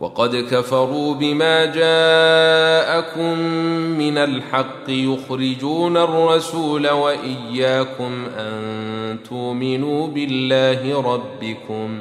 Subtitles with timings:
[0.00, 3.38] وقد كفروا بما جاءكم
[3.98, 11.98] من الحق يخرجون الرسول واياكم ان تؤمنوا بالله ربكم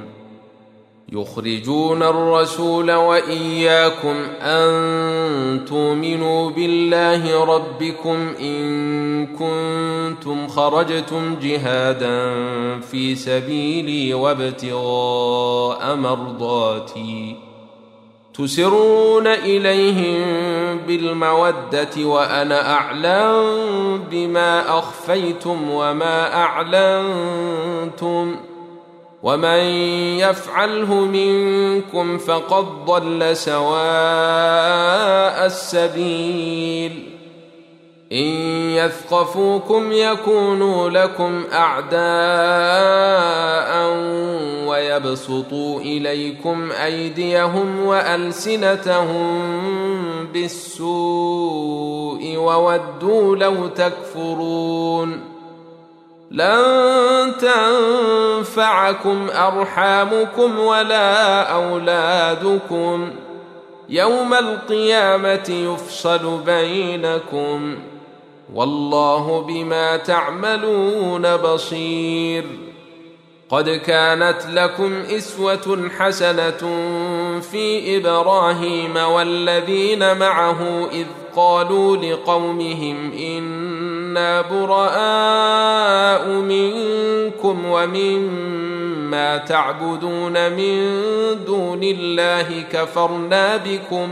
[1.11, 8.55] يخرجون الرسول واياكم ان تؤمنوا بالله ربكم ان
[9.27, 12.33] كنتم خرجتم جهادا
[12.82, 17.36] في سبيلي وابتغاء مرضاتي
[18.38, 20.25] تسرون اليهم
[20.88, 28.36] بالموده وانا اعلم بما اخفيتم وما اعلنتم
[29.24, 29.60] ومن
[30.20, 37.09] يفعله منكم فقد ضل سواء السبيل
[38.11, 43.75] ان يثقفوكم يكونوا لكم اعداء
[44.75, 49.41] ويبسطوا اليكم ايديهم والسنتهم
[50.33, 55.21] بالسوء وودوا لو تكفرون
[56.31, 57.33] لن
[58.41, 63.11] تنفعكم ارحامكم ولا اولادكم
[63.89, 67.75] يوم القيامه يفصل بينكم
[68.53, 72.45] والله بما تعملون بصير
[73.49, 76.69] قد كانت لكم اسوه حسنه
[77.52, 91.03] في ابراهيم والذين معه اذ قالوا لقومهم انا براء منكم ومما تعبدون من
[91.47, 94.07] دون الله كفرنا بكم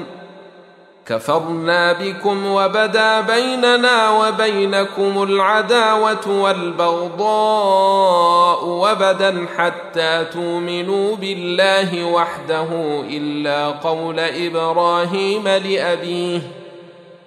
[1.08, 12.66] كفرنا بكم وبدا بيننا وبينكم العداوه والبغضاء ابدا حتى تؤمنوا بالله وحده
[13.10, 16.42] الا قول ابراهيم لابيه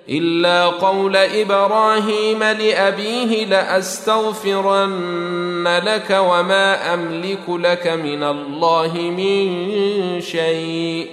[0.09, 11.07] الا قول ابراهيم لابيه لاستغفرن لك وما املك لك من الله من شيء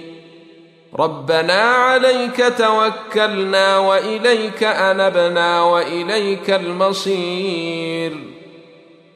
[0.98, 8.33] ربنا عليك توكلنا واليك انبنا واليك المصير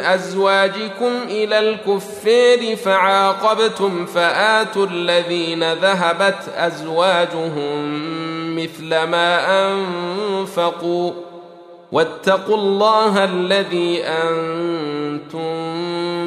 [0.00, 7.88] أزواجكم إلى الكفير فعاقبتم فآتوا الذين ذهبت أزواجهم
[8.56, 9.38] مثل ما
[9.72, 11.12] أنفقوا
[11.92, 15.48] واتقوا الله الذي أنتم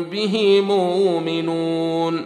[0.04, 2.26] به مؤمنون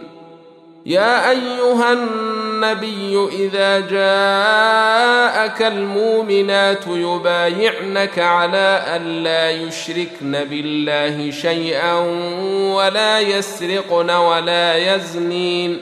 [0.86, 11.94] يا أيها الناس النبي اذا جاءك المؤمنات يبايعنك على ان لا يشركن بالله شيئا
[12.74, 15.78] ولا يسرقن ولا يزنين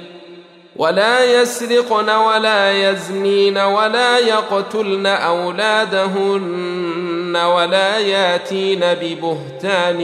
[0.76, 10.00] ولا يسرقن ولا يزنين ولا يقتلن اولادهن ولا ياتين ببهتان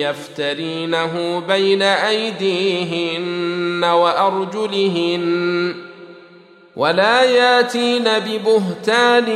[0.00, 5.74] يفترينه بين ايديهن وارجلهن
[6.76, 9.28] ولا ياتين ببهتان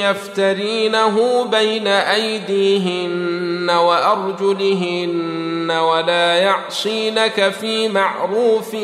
[0.00, 8.76] يفترينه بين ايديهن وارجلهن ولا يعصينك في معروف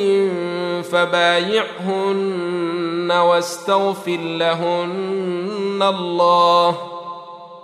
[0.93, 6.92] فبايعهن واستغفر لهن الله